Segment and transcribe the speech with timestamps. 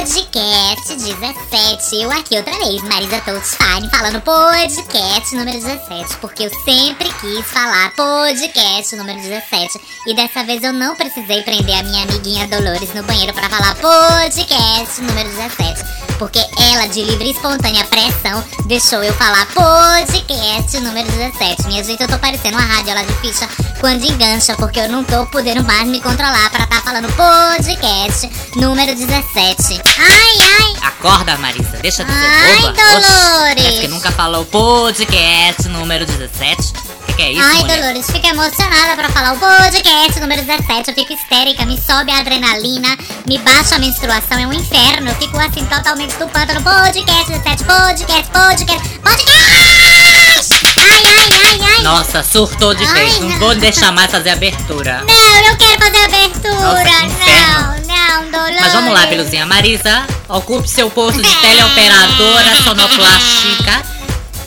[0.00, 1.96] podcast 17.
[1.96, 6.16] Eu aqui outra vez, Marisa Toldstein, falando podcast número 17.
[6.16, 9.78] Porque eu sempre quis falar podcast número 17.
[10.06, 13.74] E dessa vez eu não precisei prender a minha amiguinha Dolores no banheiro para falar
[13.74, 21.10] podcast número 17 porque ela, de livre e espontânea pressão, deixou eu falar podcast número
[21.10, 21.66] 17.
[21.66, 23.48] Minha gente, eu tô parecendo uma rádio lá de ficha
[23.80, 28.94] quando engancha, porque eu não tô podendo mais me controlar para tá falando podcast número
[28.94, 29.80] 17.
[29.98, 30.76] Ai, ai!
[30.82, 32.72] Acorda, Marisa, deixa de ser ai, boba.
[32.74, 33.66] Dolores!
[33.66, 36.89] Oxe, que nunca falou podcast número 17.
[37.20, 37.80] Que, é isso, Ai, mulher?
[37.80, 40.88] Dolores, fico emocionada pra falar o podcast número 17.
[40.88, 42.96] Eu fico histérica, me sobe a adrenalina,
[43.26, 45.10] me baixa a menstruação, é um inferno.
[45.10, 50.54] Eu fico assim, totalmente estupando no podcast 17, podcast, podcast, podcast!
[50.78, 51.82] Ai, ai, ai, ai!
[51.82, 53.20] Nossa, surtou de vez.
[53.20, 53.38] Não não.
[53.38, 55.04] vou deixar mais fazer abertura.
[55.06, 56.54] Não, eu quero fazer abertura!
[56.54, 58.60] Nossa, não, não, Dolores!
[58.62, 59.44] Mas vamos lá, Beluzinha.
[59.44, 63.99] Marisa, ocupe seu posto de teleoperadora sonoplástica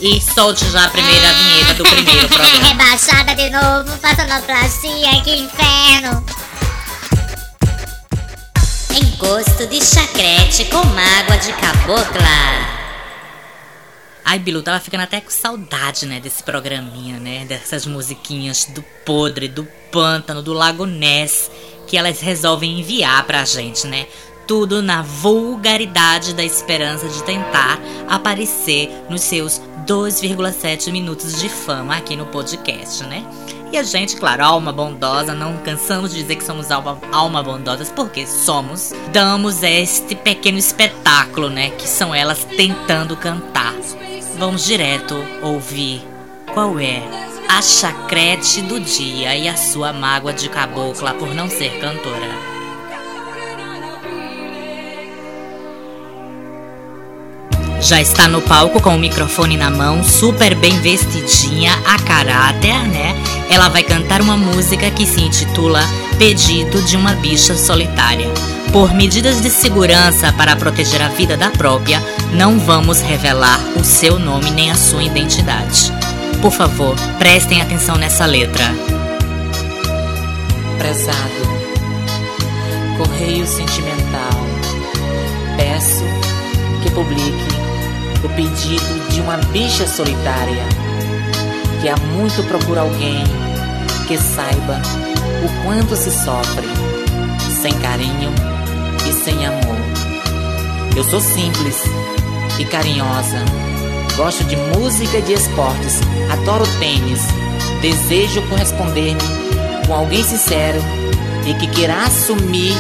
[0.04, 2.59] e solte já a primeira vinheta do primeiro programa.
[2.68, 6.26] Rebaixada de novo, sonoplastia, que inferno!
[8.94, 12.84] Encosto de chacrete com mágoa de cabocla.
[14.26, 17.46] Ai, Bilu, tava ficando até com saudade, né, desse programinha, né?
[17.46, 21.50] Dessas musiquinhas do podre, do pântano, do Lago Ness,
[21.88, 24.06] que elas resolvem enviar pra gente, né?
[24.46, 32.16] Tudo na vulgaridade da esperança de tentar aparecer nos seus 2,7 minutos de fama aqui
[32.16, 33.26] no podcast, né?
[33.72, 37.90] E a gente, claro, alma bondosa, não cansamos de dizer que somos alma, alma bondosas,
[37.90, 38.94] porque somos.
[39.12, 41.72] Damos este pequeno espetáculo, né?
[41.72, 43.73] Que são elas tentando cantar.
[44.38, 46.08] Vamos direto ouvir
[46.53, 47.02] qual é
[47.50, 52.53] a chacrete do dia e a sua mágoa de cabocla por não ser cantora.
[57.84, 63.13] Já está no palco com o microfone na mão, super bem vestidinha, a caráter, né?
[63.50, 65.81] Ela vai cantar uma música que se intitula
[66.18, 68.30] Pedido de uma Bicha Solitária.
[68.72, 74.18] Por medidas de segurança para proteger a vida da própria, não vamos revelar o seu
[74.18, 75.91] nome nem a sua identidade.
[76.41, 78.63] Por favor, prestem atenção nessa letra.
[80.78, 81.18] Prezado,
[82.97, 84.47] Correio Sentimental,
[85.58, 86.06] peço
[86.81, 87.62] que publique
[88.23, 90.63] o pedido de uma bicha solitária
[91.81, 93.23] que há muito procura alguém
[94.07, 94.81] que saiba
[95.44, 96.67] o quanto se sofre
[97.61, 98.31] sem carinho
[99.07, 99.78] e sem amor.
[100.95, 101.81] Eu sou simples
[102.59, 103.39] e carinhosa.
[104.16, 106.00] Gosto de música e de esportes.
[106.31, 107.22] Adoro tênis.
[107.81, 109.22] Desejo corresponder-me
[109.88, 110.79] com alguém sincero
[111.45, 112.73] e que queira assumir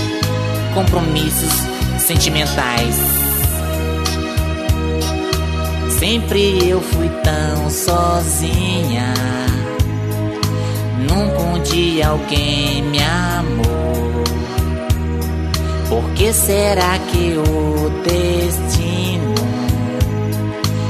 [0.73, 1.51] compromissos
[1.99, 3.22] sentimentais.
[6.03, 9.13] Sempre eu fui tão sozinha.
[10.99, 14.23] Nunca um dia alguém me amou.
[15.87, 19.33] Por que será que o destino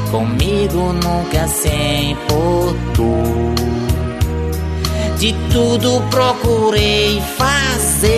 [0.09, 1.69] comigo nunca se
[2.09, 3.53] importou?
[5.19, 8.09] De tudo procurei fazer,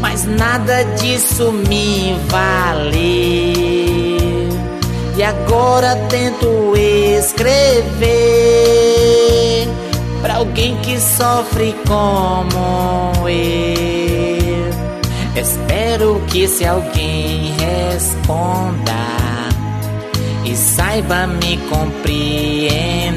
[0.00, 3.79] mas nada disso me valeu.
[5.20, 8.08] E agora tento escrever
[10.22, 14.70] pra alguém que sofre como eu.
[15.36, 18.96] Espero que se alguém responda
[20.42, 23.12] e saiba me compreender.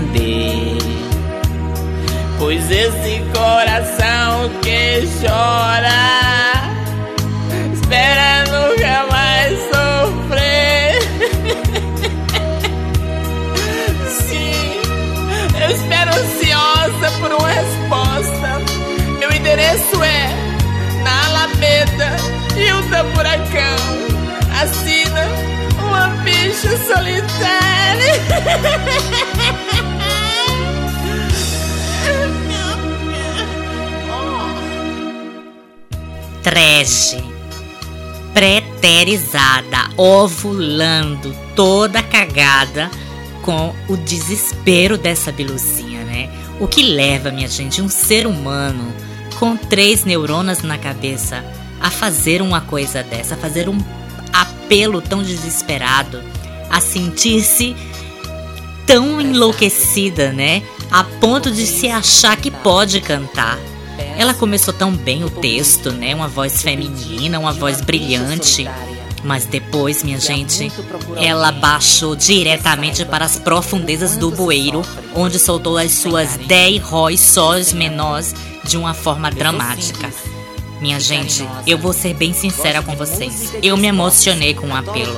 [2.38, 6.23] Pois esse coração que chora
[23.02, 23.78] o Furacão.
[24.62, 25.28] Assina
[25.80, 28.14] uma bicha solitária.
[36.44, 37.18] Trash.
[38.34, 42.90] Preterizada, ovulando, toda cagada
[43.42, 46.30] com o desespero dessa biluzinha, né?
[46.60, 48.94] O que leva, minha gente, um ser humano
[49.40, 51.44] com três neuronas na cabeça
[51.84, 53.78] a fazer uma coisa dessa, a fazer um
[54.32, 56.24] apelo tão desesperado,
[56.70, 57.76] a sentir-se
[58.88, 60.64] tão enlouquecida, né?
[60.90, 63.60] A ponto de se achar que pode cantar.
[64.18, 66.16] Ela começou tão bem o texto, né?
[66.16, 68.66] Uma voz feminina, uma voz brilhante.
[69.22, 70.72] Mas depois, minha gente,
[71.18, 74.82] ela baixou diretamente para as profundezas do bueiro,
[75.14, 78.34] onde soltou as suas 10 róis sós menores
[78.64, 80.10] de uma forma dramática.
[80.84, 83.54] Minha gente, eu vou ser bem sincera com vocês.
[83.64, 85.18] Eu me emocionei com o apelo.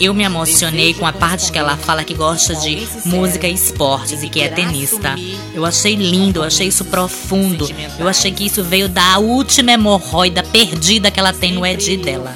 [0.00, 4.24] Eu me emocionei com a parte que ela fala que gosta de música e esportes
[4.24, 5.14] e que é tenista.
[5.54, 7.70] Eu achei lindo, eu achei isso profundo.
[8.00, 12.34] Eu achei que isso veio da última hemorroida perdida que ela tem no Ed dela.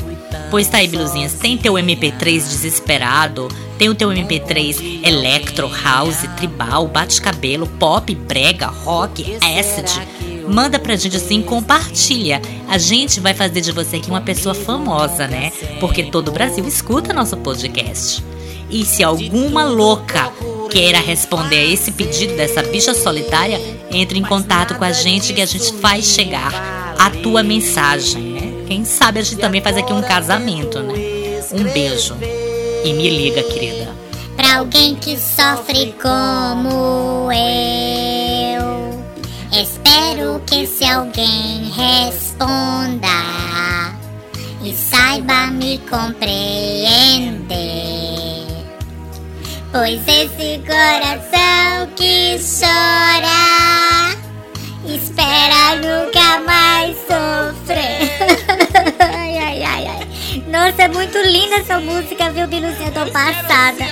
[0.48, 6.86] Pois tá aí, Biluzinhas, tem teu MP3 desesperado, tem o teu MP3 electro, house, tribal,
[6.86, 10.19] bate-cabelo, pop, brega, rock, acid.
[10.48, 12.40] Manda pra gente assim, compartilha.
[12.68, 15.52] A gente vai fazer de você aqui uma pessoa famosa, né?
[15.80, 18.22] Porque todo o Brasil escuta nosso podcast.
[18.70, 20.30] E se alguma louca
[20.70, 23.60] queira responder a esse pedido dessa bicha solitária,
[23.90, 28.64] entre em contato com a gente que a gente faz chegar a tua mensagem, né?
[28.68, 30.94] Quem sabe a gente também faz aqui um casamento, né?
[31.52, 32.16] Um beijo.
[32.84, 33.88] E me liga, querida.
[34.36, 39.04] Pra alguém que sofre como eu,
[39.90, 43.08] espero que esse alguém responda
[44.62, 46.30] e saiba me compreender.
[49.72, 54.14] Pois esse coração que chora
[54.86, 58.12] espera nunca mais sofrer.
[59.00, 60.06] ai, ai, ai, ai.
[60.46, 62.92] Nossa, é muito linda essa música, viu, Biluzinha?
[62.92, 63.86] Tô passada.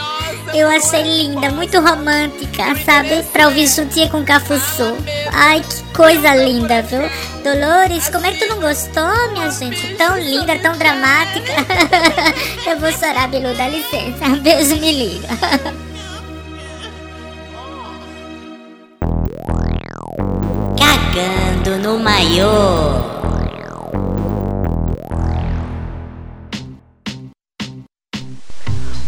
[0.55, 3.23] Eu achei linda, muito romântica, sabe?
[3.33, 4.97] Pra ouvir juntinha com Cafuçu.
[5.33, 7.03] Ai, que coisa linda, viu?
[7.43, 9.95] Dolores, como é que tu não gostou, minha gente?
[9.97, 11.53] Tão linda, tão dramática.
[12.67, 14.29] Eu vou chorar, Bilu, dá licença.
[14.43, 15.29] Beijo, me liga.
[20.79, 23.18] Cagando no maior.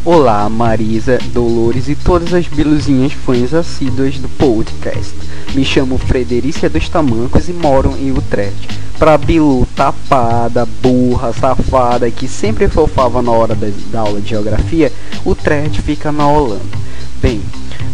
[0.02, 5.14] Olá, Marisa, Dolores e todas as biluzinhas fãs assíduas do podcast.
[5.54, 8.66] Me chamo Frederícia dos Tamancos e moro em Utrecht.
[8.98, 14.90] Pra Bilu tapada, burra, safada, que sempre fofava na hora da, da aula de geografia,
[15.26, 16.64] Utrecht fica na Holanda.
[17.20, 17.42] Bem,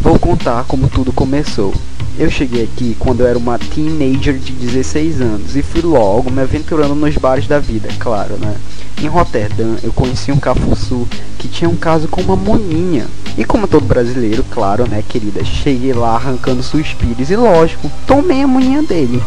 [0.01, 1.75] vou contar como tudo começou.
[2.19, 6.41] Eu cheguei aqui quando eu era uma teenager de 16 anos e fui logo me
[6.41, 8.57] aventurando nos bares da vida, claro, né?
[9.03, 11.07] Em Roterdã eu conheci um cafuçu
[11.39, 13.07] que tinha um caso com uma moninha.
[13.37, 18.47] E como todo brasileiro, claro, né, querida, cheguei lá arrancando suspiros e lógico, tomei a
[18.47, 19.23] moninha dele.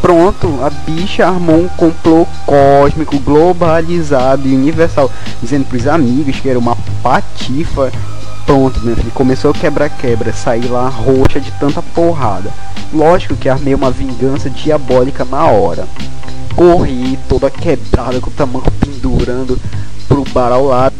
[0.00, 5.10] Pronto, a bicha armou um complô cósmico, globalizado e universal,
[5.42, 7.90] dizendo pros amigos que era uma patifa
[8.48, 12.50] Pronto, meu filho, começou a quebra-quebra, saí lá roxa de tanta porrada.
[12.94, 15.86] Lógico que armei uma vingança diabólica na hora.
[16.56, 19.60] Corri toda quebrada com o tamanco pendurando
[20.08, 20.94] pro bar ao lado.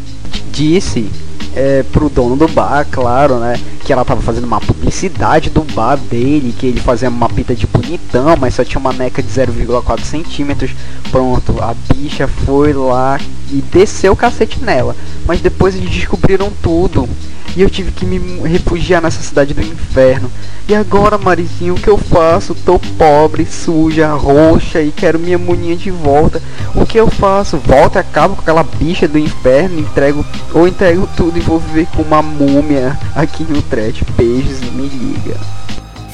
[0.52, 1.10] Disse
[1.56, 3.58] é, pro dono do bar, claro, né?
[3.82, 7.66] Que ela tava fazendo uma publicidade do bar dele, que ele fazia uma pita de
[7.66, 10.72] bonitão, mas só tinha uma neca de 0,4 centímetros.
[11.10, 13.18] Pronto, a bicha foi lá
[13.50, 14.94] e desceu o cacete nela.
[15.26, 17.08] Mas depois eles descobriram tudo
[17.56, 18.18] e eu tive que me
[18.48, 20.30] refugiar nessa cidade do inferno.
[20.68, 22.54] E agora, Marizinho, o que eu faço?
[22.54, 26.42] Tô pobre, suja, roxa e quero minha moninha de volta.
[26.74, 27.56] O que eu faço?
[27.56, 31.86] Volto e acabo com aquela bicha do inferno, entrego ou entrego tudo e vou viver
[31.86, 34.04] com uma múmia aqui no Utrecht.
[34.16, 35.36] Beijos e me liga.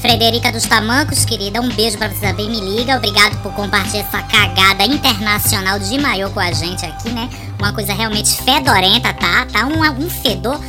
[0.05, 2.95] Frederica dos Tamancos, querida, um beijo pra você também, me liga.
[2.95, 7.27] Obrigado por compartilhar essa cagada internacional de maior com a gente aqui, né?
[7.57, 9.47] Uma coisa realmente fedorenta, tá?
[9.51, 10.59] Tá um, um fedor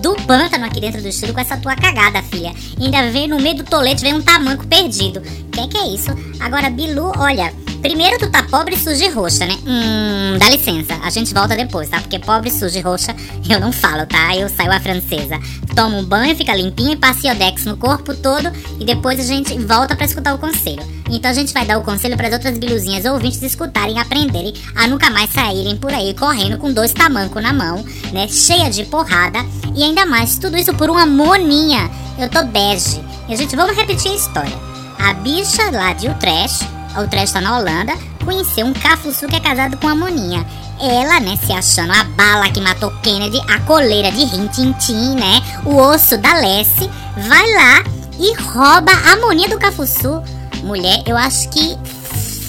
[0.00, 2.54] do pântano aqui dentro do estúdio com essa tua cagada, filha.
[2.80, 5.20] ainda veio no meio do tolete, veio um tamanco perdido.
[5.52, 6.10] Que que é isso?
[6.40, 9.56] Agora, Bilu, olha, Primeiro tu tá pobre, suja e roxa, né?
[9.64, 12.00] Hum, dá licença, a gente volta depois, tá?
[12.00, 13.14] Porque pobre, suja e roxa
[13.48, 14.34] eu não falo, tá?
[14.34, 15.38] Eu saio a francesa.
[15.76, 19.56] Toma um banho, fica limpinha e passa iodex no corpo todo e depois a gente
[19.60, 20.82] volta para escutar o conselho.
[21.08, 24.86] Então a gente vai dar o conselho para as outras biluzinhas ouvintes escutarem aprenderem a
[24.88, 28.26] nunca mais saírem por aí correndo com dois tamancos na mão, né?
[28.28, 29.38] Cheia de porrada
[29.76, 31.88] e ainda mais, tudo isso por uma moninha.
[32.18, 33.00] Eu tô bege.
[33.28, 34.58] E a gente, vamos repetir a história.
[34.98, 39.40] A bicha lá de Utrecht o Utrecht tá na Holanda, conheceu um cafuçu que é
[39.40, 40.44] casado com a Moninha.
[40.80, 45.76] Ela, né, se achando a bala que matou Kennedy, a coleira de Rintintin, né, o
[45.76, 47.84] osso da Lessie, vai lá
[48.18, 50.22] e rouba a Moninha do cafuçu.
[50.62, 51.78] Mulher, eu acho que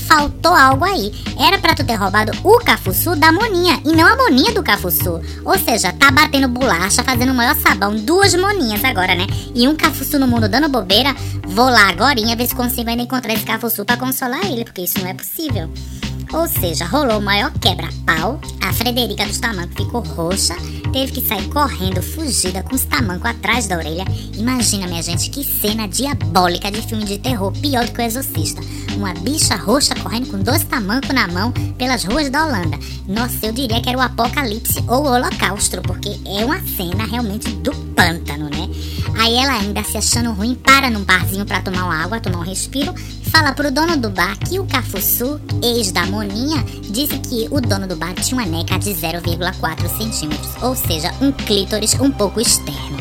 [0.10, 1.14] faltou algo aí.
[1.40, 5.22] Era pra tu ter roubado o cafuçu da moninha e não a moninha do cafuçu.
[5.46, 9.28] Ou seja, tá batendo bolacha, fazendo o maior sabão, duas moninhas agora, né?
[9.54, 11.16] E um cafuçu no mundo dando bobeira.
[11.46, 15.00] Vou lá agora ver se consigo ainda encontrar esse cafuçu pra consolar ele, porque isso
[15.00, 15.70] não é possível.
[16.32, 20.56] Ou seja, rolou o maior quebra-pau, a Frederica dos Tamancos ficou roxa,
[20.94, 24.06] teve que sair correndo, fugida, com os tamancos atrás da orelha.
[24.38, 28.62] Imagina, minha gente, que cena diabólica de filme de terror, pior do que o Exorcista.
[28.96, 32.78] Uma bicha roxa correndo com dois tamancos na mão pelas ruas da Holanda.
[33.08, 37.50] Nossa, eu diria que era o apocalipse ou o holocausto, porque é uma cena realmente
[37.56, 38.68] do pântano, né?
[39.20, 42.44] Aí ela ainda se achando ruim, para num barzinho para tomar uma água, tomar um
[42.44, 42.94] respiro,
[43.30, 47.88] fala pro dono do bar que o Cafuçu, ex da Moninha, disse que o dono
[47.88, 52.98] do bar tinha uma neca de 0,4 centímetros, ou seja, um clítoris um pouco externo.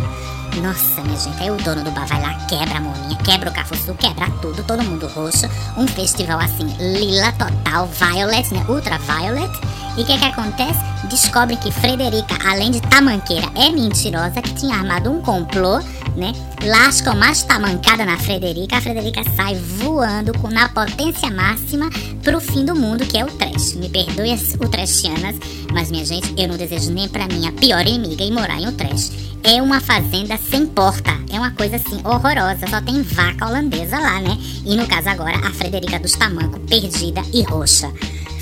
[0.62, 3.52] Nossa, minha gente, aí o dono do bar vai lá, quebra a moninha, quebra o
[3.52, 5.48] cafuçu, quebra tudo, todo mundo roxo.
[5.76, 8.64] Um festival assim, lila total, violet, né?
[8.68, 9.52] Ultra violet.
[9.96, 10.78] E o que que acontece?
[11.08, 15.78] Descobre que Frederica, além de tamanqueira, é mentirosa, que tinha armado um complô,
[16.16, 16.32] né?
[16.64, 18.76] Lascam mais tamancada na Frederica.
[18.76, 21.88] A Frederica sai voando com, na potência máxima
[22.22, 23.74] pro fim do mundo, que é o trash.
[23.74, 25.36] Me perdoe as trashianas,
[25.72, 29.28] mas minha gente, eu não desejo nem pra minha pior inimiga ir morar em trash.
[29.42, 31.10] É uma fazenda sem porta.
[31.32, 32.66] É uma coisa assim horrorosa.
[32.68, 34.36] Só tem vaca holandesa lá, né?
[34.64, 37.92] E no caso agora, a Frederica dos Tamancos, perdida e roxa.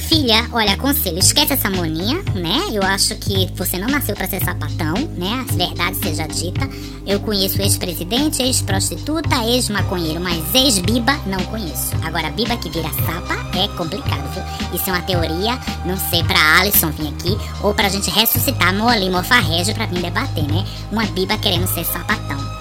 [0.06, 2.68] Filha, olha, aconselho, esquece essa moninha, né?
[2.72, 5.44] Eu acho que você não nasceu para ser sapatão, né?
[5.50, 6.68] Verdade seja dita.
[7.04, 11.90] Eu conheço ex-presidente, ex-prostituta, ex-maconheiro, mas ex-biba não conheço.
[12.04, 14.78] Agora, biba que vira sapa é complicado, viu?
[14.78, 19.10] Isso é uma teoria, não sei, pra Alison vir aqui ou pra gente ressuscitar Moali
[19.10, 20.64] Mofarrege pra vir debater, né?
[20.92, 22.55] Uma biba querendo ser sapatão.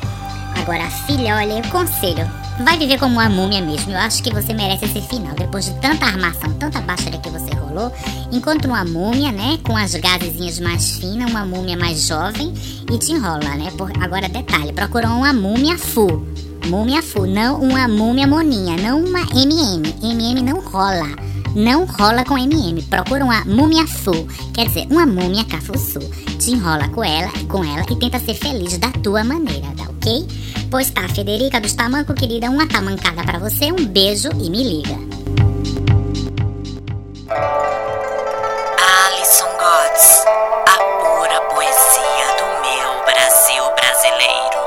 [0.65, 2.27] Agora, filha, olha, eu conselho,
[2.63, 3.91] vai viver como uma múmia mesmo.
[3.91, 5.35] Eu acho que você merece esse final.
[5.35, 7.93] Depois de tanta armação, tanta baixaria que você rolou,
[8.31, 9.59] encontra uma múmia, né?
[9.61, 12.51] Com as gazezinhas mais finas, uma múmia mais jovem
[12.91, 13.71] e te enrola, né?
[13.77, 13.91] Por...
[14.01, 16.25] Agora, detalhe: procurou uma múmia full.
[16.65, 19.95] Múmia full, não uma múmia moninha, não uma MM.
[20.01, 21.07] MM não rola.
[21.55, 22.81] Não rola com MM.
[22.89, 25.99] Procura uma múmia full, quer dizer, uma múmia cafuçu.
[26.39, 30.27] Te enrola com ela, com ela e tenta ser feliz da tua maneira, tá ok?
[30.69, 34.95] Pois tá, Federica dos Tamanco, querida, uma tamancada para você, um beijo e me liga.
[39.07, 40.25] Alison Gods,
[40.67, 44.61] a pura poesia do meu Brasil brasileiro.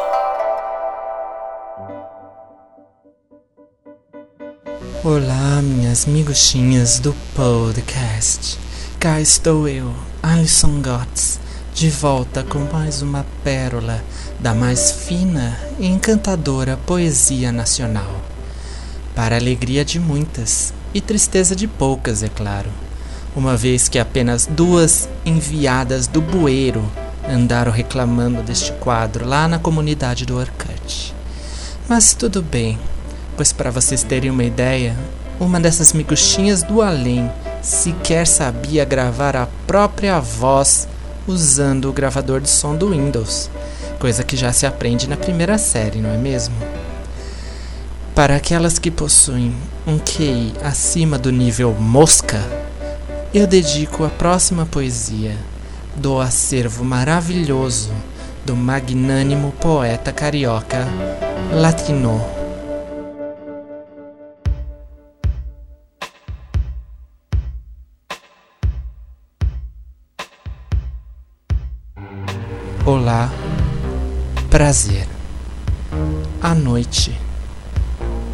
[5.05, 8.59] Olá, minhas miguxinhas do podcast.
[8.99, 11.39] Cá estou eu, Alison Gotts,
[11.79, 14.03] de volta com mais uma pérola
[14.41, 18.21] da mais fina e encantadora poesia nacional.
[19.15, 22.69] Para alegria de muitas e tristeza de poucas, é claro,
[23.37, 26.85] uma vez que apenas duas enviadas do bueiro
[27.29, 31.15] andaram reclamando deste quadro lá na comunidade do Orkut.
[31.89, 32.77] Mas tudo bem,
[33.37, 34.97] pois para vocês terem uma ideia,
[35.39, 37.31] uma dessas miguxinhas do além
[37.63, 40.89] sequer sabia gravar a própria voz
[41.29, 43.51] usando o gravador de som do Windows,
[43.99, 46.57] coisa que já se aprende na primeira série, não é mesmo?
[48.15, 49.55] Para aquelas que possuem
[49.87, 52.43] um QI acima do nível mosca,
[53.33, 55.37] eu dedico a próxima poesia
[55.95, 57.93] do acervo maravilhoso
[58.45, 60.89] do magnânimo poeta carioca
[61.53, 62.38] Latino.
[73.09, 73.33] Olá,
[74.51, 75.09] prazer.
[76.43, 77.19] A noite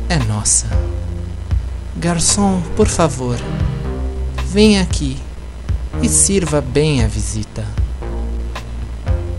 [0.08, 0.66] é nossa.
[1.96, 3.38] Garçom, por favor,
[4.48, 5.16] venha aqui
[6.02, 7.64] e sirva bem a visita.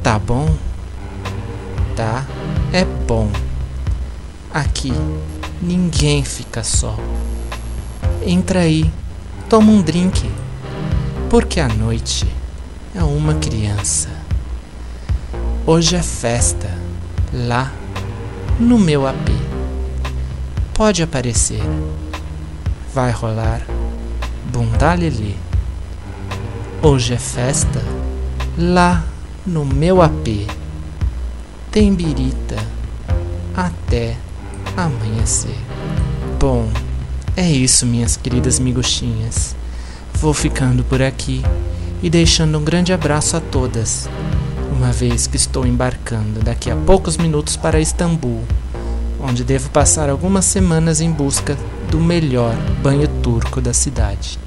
[0.01, 0.55] Tá bom?
[1.97, 2.25] Tá,
[2.71, 3.29] é bom.
[4.53, 4.93] Aqui
[5.61, 6.97] ninguém fica só.
[8.25, 8.89] Entra aí,
[9.49, 10.31] toma um drink,
[11.29, 12.25] porque a noite
[12.95, 14.14] é uma criança.
[15.67, 16.69] Hoje é festa,
[17.33, 17.73] lá
[18.59, 19.31] no meu AP.
[20.75, 21.59] Pode aparecer,
[22.93, 23.65] vai rolar
[24.53, 25.33] bunda lelê.
[26.83, 27.81] Hoje é festa,
[28.55, 29.03] lá
[29.43, 30.47] no meu AP.
[31.71, 32.57] Tem birita
[33.55, 34.17] até
[34.77, 35.57] amanhecer.
[36.39, 36.69] Bom,
[37.35, 39.55] é isso, minhas queridas miguxinhas.
[40.13, 41.41] Vou ficando por aqui
[42.03, 44.07] e deixando um grande abraço a todas
[44.71, 48.43] uma vez que estou embarcando daqui a poucos minutos para Istambul,
[49.19, 51.57] onde devo passar algumas semanas em busca
[51.89, 54.39] do melhor banho turco da cidade.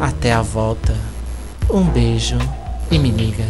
[0.00, 0.96] Até a volta.
[1.70, 2.38] Um beijo
[2.90, 3.46] e me liga.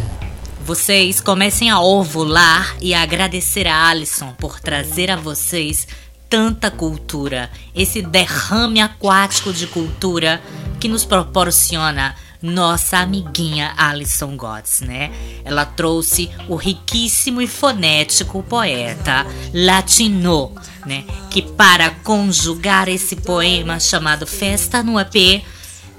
[0.65, 5.87] Vocês comecem a ovular e a agradecer a Alison por trazer a vocês
[6.29, 10.41] tanta cultura, esse derrame aquático de cultura
[10.79, 15.11] que nos proporciona nossa amiguinha Alison Gotts, né?
[15.45, 20.51] Ela trouxe o riquíssimo e fonético poeta latino,
[20.85, 21.05] né?
[21.31, 25.41] Que para conjugar esse poema chamado Festa no AP,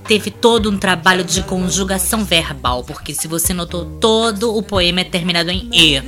[0.06, 5.04] teve todo um trabalho de conjugação verbal, porque se você notou, todo o poema é
[5.04, 6.02] terminado em E.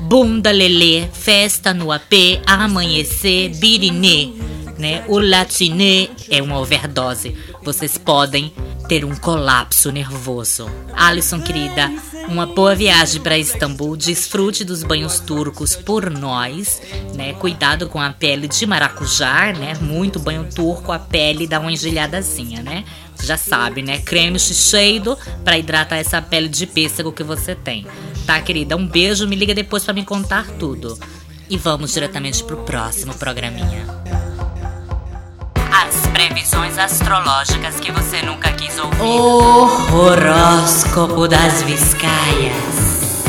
[0.00, 4.32] Bunda lelê, festa no AP, amanhecer, birinê,
[4.78, 5.04] né?
[5.08, 7.36] O latinê é uma overdose.
[7.62, 8.52] Vocês podem
[8.88, 10.70] ter um colapso nervoso.
[10.92, 11.90] Alison, querida,
[12.28, 13.96] uma boa viagem para Istambul.
[13.96, 16.80] Desfrute dos banhos turcos por nós,
[17.14, 17.32] né?
[17.34, 19.74] Cuidado com a pele de maracujá, né?
[19.80, 22.84] Muito banho turco, a pele dá uma engelhadazinha, né?
[23.22, 23.98] Já sabe, né?
[23.98, 27.86] Creme Shiseido para hidratar essa pele de pêssego que você tem.
[28.26, 28.76] Tá, querida?
[28.76, 30.98] Um beijo, me liga depois para me contar tudo.
[31.48, 34.23] E vamos diretamente pro próximo programinha.
[36.26, 38.98] Previsões astrológicas que você nunca quis ouvir.
[39.02, 43.24] O horóscopo das Viscaias.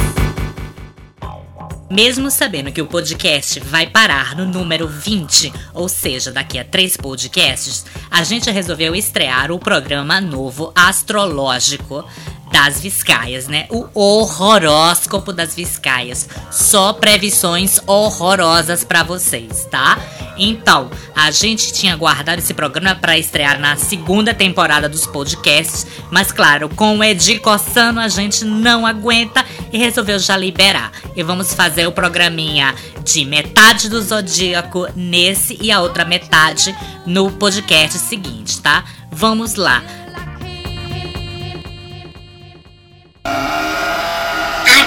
[1.92, 6.96] Mesmo sabendo que o podcast vai parar no número 20, ou seja, daqui a três
[6.96, 12.06] podcasts, a gente resolveu estrear o programa novo astrológico
[12.52, 13.68] das Viscaias, né?
[13.70, 16.28] O horroróscopo das Viscaias.
[16.52, 19.98] Só previsões horrorosas para vocês, tá?
[20.38, 26.32] Então, a gente tinha guardado esse programa para estrear na segunda temporada dos podcasts, mas
[26.32, 30.92] claro, com o Edi coçando a gente não aguenta e resolveu já liberar.
[31.16, 36.76] E vamos fazer o programinha de metade do zodíaco nesse e a outra metade
[37.06, 38.84] no podcast seguinte, tá?
[39.12, 39.82] Vamos lá.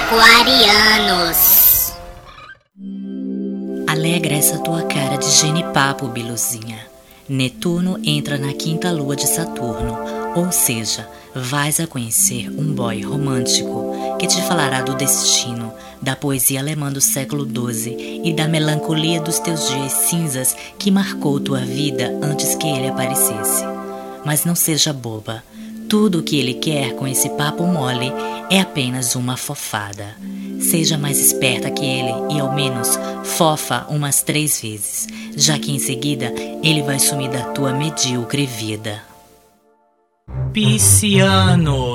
[0.08, 1.92] Aquarianos.
[3.88, 6.78] Alegra essa tua cara de genipapo, Biluzinha.
[7.28, 9.98] Netuno entra na quinta lua de Saturno,
[10.36, 16.60] ou seja, vais a conhecer um boy romântico que te falará do destino, da poesia
[16.60, 22.16] alemã do século XII e da melancolia dos teus dias cinzas que marcou tua vida
[22.22, 23.64] antes que ele aparecesse.
[24.24, 25.42] Mas não seja boba.
[25.88, 28.12] Tudo o que ele quer com esse papo mole
[28.50, 30.14] é apenas uma fofada.
[30.60, 35.78] Seja mais esperta que ele e ao menos fofa umas três vezes, já que em
[35.78, 36.30] seguida
[36.62, 39.02] ele vai sumir da tua medíocre vida.
[40.52, 41.90] Piscianos.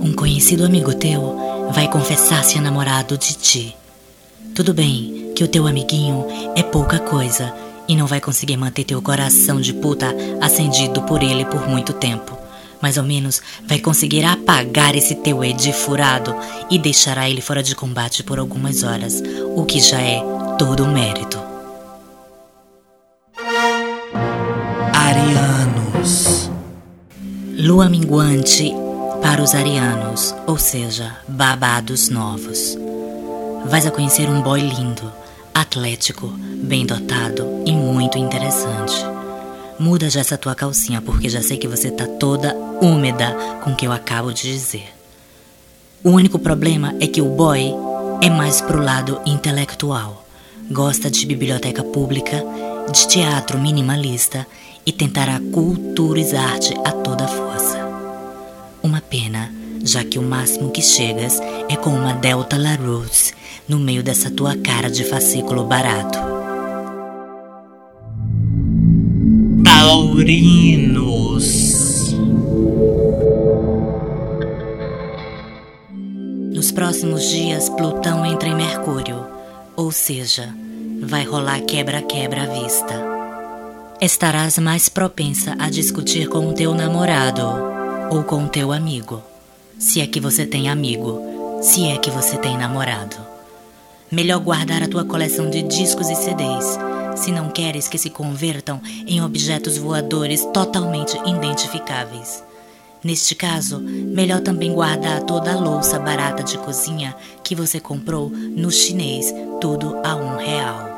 [0.00, 3.76] Um conhecido amigo teu vai confessar-se namorado de ti.
[4.52, 7.54] Tudo bem que o teu amiguinho é pouca coisa
[7.90, 12.38] e não vai conseguir manter teu coração de puta acendido por ele por muito tempo.
[12.80, 16.32] Mas ao menos vai conseguir apagar esse teu Ed furado
[16.70, 19.20] e deixará ele fora de combate por algumas horas,
[19.56, 20.22] o que já é
[20.56, 21.36] todo um mérito.
[24.94, 26.48] Arianos.
[27.58, 28.72] Lua minguante
[29.20, 32.78] para os arianos, ou seja, babados novos.
[33.66, 35.12] Vais a conhecer um boy lindo,
[35.60, 36.28] atlético,
[36.62, 38.94] bem dotado e muito interessante.
[39.78, 43.76] Muda já essa tua calcinha, porque já sei que você tá toda úmida com o
[43.76, 44.88] que eu acabo de dizer.
[46.02, 47.74] O único problema é que o boy
[48.22, 50.26] é mais pro lado intelectual.
[50.70, 52.42] Gosta de biblioteca pública,
[52.90, 54.46] de teatro minimalista
[54.86, 57.78] e tentará culturizar-te a toda força.
[58.82, 59.52] Uma pena,
[59.84, 63.34] já que o máximo que chegas é com uma Delta LaRose
[63.68, 66.18] no meio dessa tua cara de fascículo barato.
[69.64, 71.50] Taurinos.
[76.52, 79.26] Nos próximos dias, Plutão entra em Mercúrio,
[79.74, 80.54] ou seja,
[81.02, 82.94] vai rolar quebra-quebra à vista.
[84.00, 87.42] Estarás mais propensa a discutir com o teu namorado
[88.10, 89.22] ou com o teu amigo,
[89.78, 91.20] se é que você tem amigo,
[91.62, 93.29] se é que você tem namorado.
[94.10, 96.76] Melhor guardar a tua coleção de discos e CDs,
[97.14, 102.42] se não queres que se convertam em objetos voadores totalmente identificáveis.
[103.04, 108.70] Neste caso, melhor também guardar toda a louça barata de cozinha que você comprou no
[108.70, 110.90] chinês, tudo a um real.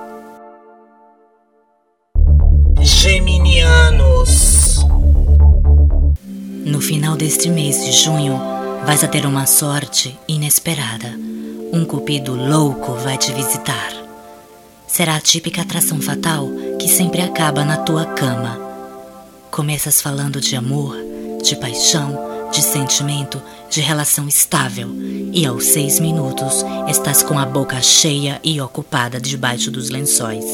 [2.80, 4.78] Geminianos.
[6.64, 8.40] No final deste mês de junho,
[8.86, 11.14] vais a ter uma sorte inesperada.
[11.74, 13.90] Um cupido louco vai te visitar.
[14.86, 16.46] será a típica atração fatal
[16.78, 18.60] que sempre acaba na tua cama.
[19.50, 20.94] Começas falando de amor,
[21.42, 24.90] de paixão, de sentimento, de relação estável,
[25.32, 30.44] e aos seis minutos estás com a boca cheia e ocupada debaixo dos lençóis.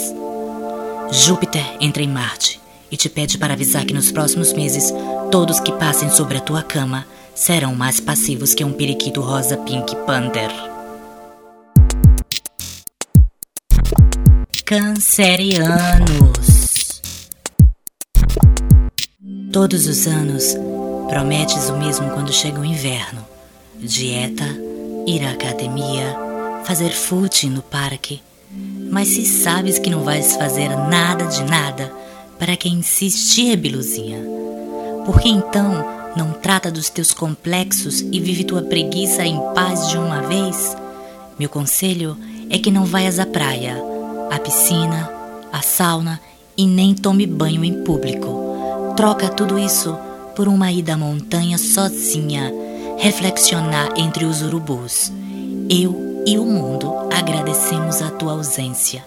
[1.11, 2.61] Júpiter entra em Marte
[2.93, 4.95] e te pede para avisar que nos próximos meses
[5.33, 7.05] todos que passem sobre a tua cama
[7.35, 10.78] serão mais passivos que um periquito rosa Pink Panther.
[14.69, 16.05] Cancerianos.
[19.51, 20.55] Todos os anos
[21.09, 23.27] prometes o mesmo quando chega o inverno:
[23.79, 24.45] dieta,
[25.07, 26.15] ir à academia,
[26.67, 28.21] fazer footing no parque.
[28.91, 31.91] Mas se sabes que não vais fazer nada de nada,
[32.39, 34.21] para que insistir, Biluzinha?
[35.07, 40.21] Porque então não trata dos teus complexos e vive tua preguiça em paz de uma
[40.29, 40.77] vez?
[41.39, 42.19] Meu conselho
[42.51, 43.88] é que não vayas à praia,
[44.31, 45.11] à piscina,
[45.53, 46.21] à sauna
[46.57, 48.95] e nem tome banho em público.
[48.97, 49.97] Troca tudo isso
[50.35, 52.53] por uma ida à montanha sozinha,
[52.99, 55.13] reflexionar entre os urubus.
[55.71, 59.05] Eu e o mundo agradecemos a tua ausência.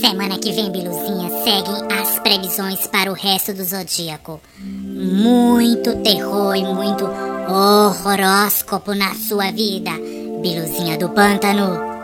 [0.00, 4.40] Semana que vem, Biluzinha, seguem as previsões para o resto do zodíaco.
[4.60, 7.08] Muito terror e muito
[8.04, 9.92] horóscopo na sua vida,
[10.42, 11.95] Biluzinha do Pântano.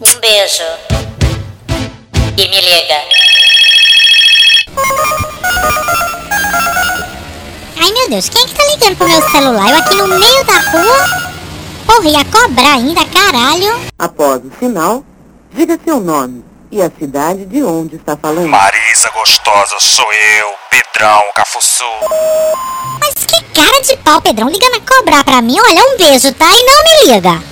[0.00, 0.62] Um beijo.
[2.36, 3.00] E me liga.
[7.80, 9.70] Ai meu Deus, quem é que tá ligando pro meu celular?
[9.70, 11.28] Eu aqui no meio da rua?
[11.84, 13.80] Porra, ia cobrar ainda, caralho.
[13.98, 15.02] Após o sinal,
[15.52, 18.48] diga seu nome e a cidade de onde está falando.
[18.48, 21.84] Marisa gostosa, sou eu, Pedrão, Cafuçu.
[23.00, 25.56] Mas que cara de pau, Pedrão, ligando a cobrar pra mim.
[25.58, 26.46] Olha, um beijo, tá?
[26.46, 27.47] E não me liga.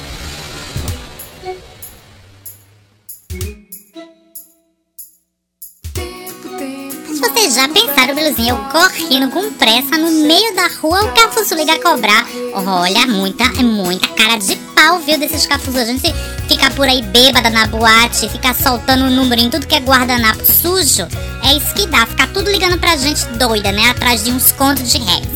[7.19, 11.55] Mas Vocês já pensaram, Beluzinha, eu correndo com pressa no meio da rua, o Cafuçu
[11.55, 12.27] liga cobrar.
[12.53, 15.79] Olha, muita, é muita cara de pau, viu, desses Cafuçu.
[15.79, 16.13] A gente
[16.47, 20.45] fica por aí bêbada na boate, ficar soltando o número em tudo que é guardanapo
[20.45, 21.09] sujo.
[21.43, 24.93] É isso que dá, ficar tudo ligando pra gente doida, né, atrás de uns contos
[24.93, 25.27] de réis.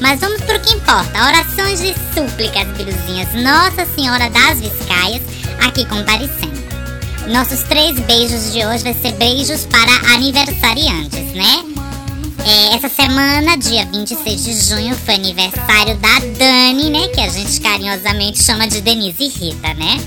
[0.00, 3.32] Mas vamos pro que importa, orações e súplicas, Beluzinhas.
[3.34, 5.22] Nossa Senhora das Viscaias,
[5.66, 6.65] aqui comparecendo.
[7.28, 11.64] Nossos três beijos de hoje vai ser beijos para aniversariantes, né?
[12.46, 17.08] É, essa semana, dia 26 de junho, foi aniversário da Dani, né?
[17.08, 20.00] Que a gente carinhosamente chama de Denise Rita, né?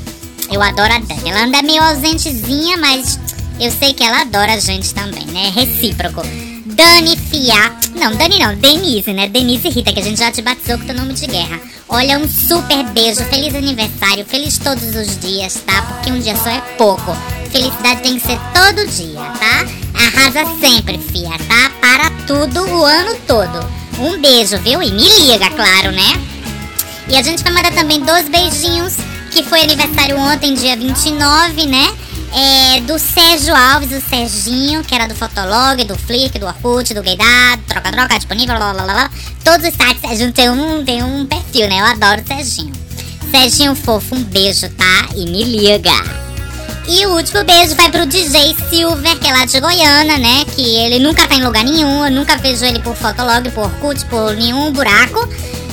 [0.49, 1.29] Eu adoro a Dani.
[1.29, 3.19] Ela anda meio ausentezinha, mas
[3.59, 5.49] eu sei que ela adora a gente também, né?
[5.49, 6.21] Recíproco.
[6.67, 7.75] Dani Fia.
[7.95, 9.27] Não, Dani não, Denise, né?
[9.27, 11.59] Denise Rita, que a gente já te batizou com teu nome de guerra.
[11.91, 15.81] Olha, um super beijo, feliz aniversário, feliz todos os dias, tá?
[15.81, 17.17] Porque um dia só é pouco.
[17.51, 19.65] Felicidade tem que ser todo dia, tá?
[19.95, 21.71] Arrasa sempre, fia, tá?
[21.81, 23.67] Para tudo o ano todo.
[23.97, 24.83] Um beijo, viu?
[24.83, 26.21] E me liga, claro, né?
[27.07, 28.95] E a gente vai mandar também dois beijinhos,
[29.31, 31.91] que foi aniversário ontem, dia 29, né?
[32.33, 37.01] É, do Sérgio Alves, o Serginho, que era do Fotolog, do Flick, do Orkut, do
[37.01, 39.11] Gaydado, Troca Troca, disponível, lá, lá, lá, lá.
[39.43, 41.79] Todos os sites, Serginho tem um, tem um perfil, né?
[41.79, 42.73] Eu adoro o Serginho.
[43.31, 45.09] Serginho fofo, um beijo, tá?
[45.15, 46.29] E me liga.
[46.87, 50.43] E o último beijo vai pro DJ Silver, que é lá de Goiânia, né?
[50.55, 54.03] Que ele nunca tá em lugar nenhum, eu nunca vejo ele por Fotolog, por Orkut,
[54.05, 55.19] por nenhum buraco.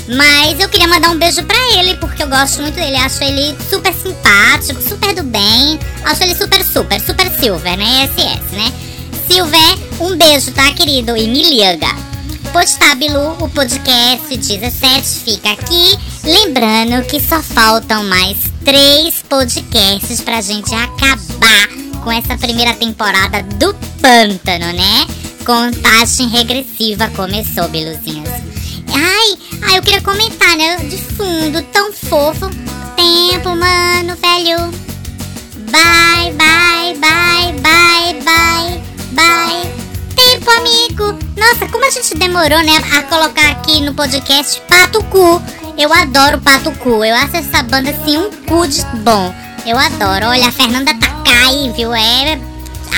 [0.08, 2.96] Mas eu queria mandar um beijo pra ele, porque eu gosto muito dele.
[2.96, 5.78] Acho ele super simpático, super do bem.
[6.04, 8.08] Acho ele super, super, super Silver, né?
[8.08, 8.72] SS, né?
[9.28, 11.16] Silver, um beijo, tá, querido?
[11.16, 11.88] E me liga.
[12.52, 15.98] Postábulo, o podcast 17 fica aqui.
[16.22, 21.68] Lembrando que só faltam mais três podcasts pra gente acabar
[22.02, 25.06] com essa primeira temporada do Pântano, né?
[25.44, 28.45] Contagem regressiva começou, Beluzinhas.
[28.96, 30.76] Ai, ai, eu queria comentar, né?
[30.78, 32.48] De fundo, tão fofo.
[32.96, 34.70] Tempo, mano, velho.
[35.70, 38.82] Bye, bye, bye, bye, bye,
[39.12, 39.74] bye.
[40.16, 41.18] Tempo, amigo.
[41.36, 42.72] Nossa, como a gente demorou, né?
[42.96, 45.42] A colocar aqui no podcast Pato Cu.
[45.76, 47.04] Eu adoro Pato Cu.
[47.04, 49.34] Eu acho essa banda assim um cu de bom.
[49.66, 50.28] Eu adoro.
[50.28, 51.92] Olha, a Fernanda Takai, viu?
[51.94, 52.40] É.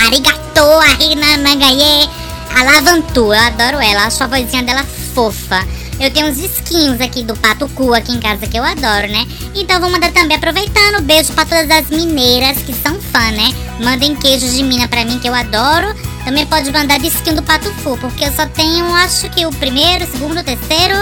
[0.04, 2.08] Arigato, Arinanagaye.
[2.54, 4.06] A Lavantu, eu adoro ela.
[4.06, 5.66] Acho a vozinha dela fofa.
[6.00, 9.26] Eu tenho uns esquinhos aqui do Pato Cu aqui em casa que eu adoro, né?
[9.54, 13.52] Então vou mandar também, aproveitando, beijo pra todas as mineiras que são fã, né?
[13.82, 15.94] Mandem queijos de mina pra mim que eu adoro.
[16.24, 19.50] Também pode mandar de skin do Pato Fu, porque eu só tenho, acho que o
[19.50, 20.94] primeiro, o segundo, o terceiro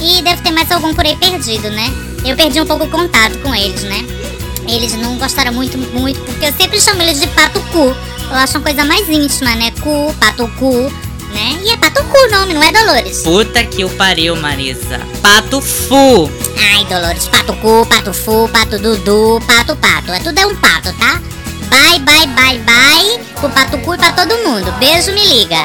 [0.00, 1.92] e deve ter mais algum por aí perdido, né?
[2.24, 4.04] Eu perdi um pouco o contato com eles, né?
[4.68, 7.94] eles não gostaram muito, muito, porque eu sempre chamo eles de pato cu.
[8.30, 9.70] Eu acho uma coisa mais íntima, né?
[9.82, 10.92] Cu, pato cu,
[11.34, 11.60] né?
[11.64, 13.22] E é pato cu o nome, não é Dolores?
[13.22, 15.00] Puta que o pariu, Marisa.
[15.20, 16.30] Pato fu.
[16.72, 20.12] Ai, Dolores, pato cu, pato fu, pato dudu, pato pato.
[20.12, 21.20] É tudo é um pato, tá?
[21.68, 24.72] Bye, bye, bye, bye pro pato cu e pra todo mundo.
[24.78, 25.58] Beijo, me liga.